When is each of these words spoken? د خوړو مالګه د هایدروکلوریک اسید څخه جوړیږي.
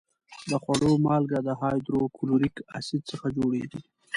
د 0.49 0.51
خوړو 0.63 0.91
مالګه 1.05 1.39
د 1.47 1.49
هایدروکلوریک 1.61 2.55
اسید 2.77 3.01
څخه 3.11 3.27
جوړیږي. 3.37 3.81